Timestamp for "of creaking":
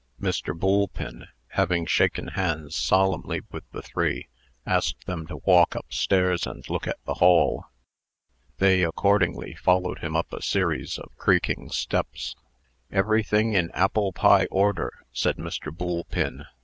10.97-11.69